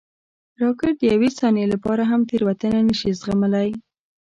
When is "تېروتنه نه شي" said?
2.29-3.11